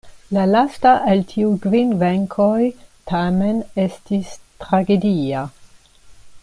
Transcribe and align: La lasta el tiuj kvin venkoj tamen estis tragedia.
La 0.35 0.43
lasta 0.51 0.93
el 1.11 1.19
tiuj 1.33 1.51
kvin 1.65 1.91
venkoj 2.05 2.63
tamen 3.13 3.63
estis 3.87 4.35
tragedia. 4.65 5.49